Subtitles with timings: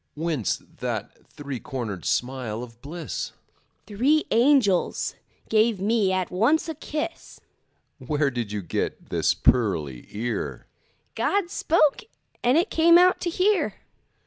[0.15, 3.33] Whence that three cornered smile of bliss?
[3.85, 5.13] Three angels
[5.47, 7.39] gave me at once a kiss.
[7.99, 10.65] Where did you get this pearly ear?
[11.13, 12.05] God spoke,
[12.43, 13.75] and it came out to hear.